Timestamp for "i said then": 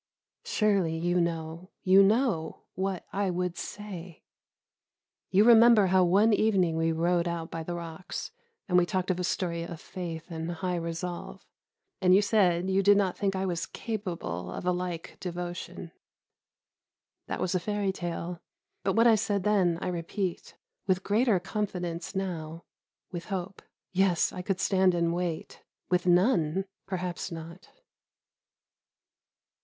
19.05-19.77